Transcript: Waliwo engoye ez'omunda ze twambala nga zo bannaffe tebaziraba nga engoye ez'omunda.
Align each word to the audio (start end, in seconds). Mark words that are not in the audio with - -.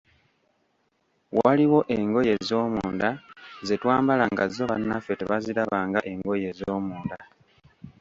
Waliwo 1.37 1.79
engoye 1.97 2.31
ez'omunda 2.39 3.09
ze 3.67 3.75
twambala 3.81 4.23
nga 4.31 4.45
zo 4.55 4.63
bannaffe 4.71 5.13
tebaziraba 5.19 5.77
nga 5.89 5.99
engoye 6.11 6.45
ez'omunda. 6.51 7.17